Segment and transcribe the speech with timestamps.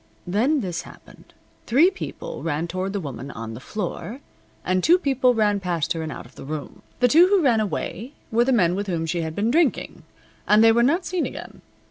[0.25, 1.31] Then this happened.
[1.67, 4.19] Three people ran toward the woman on the floor,
[4.65, 6.81] and two people ran past her and out of the room.
[7.01, 10.01] The two who ran away were the men with whom she had been drinking,
[10.47, 11.61] and they were not seen again.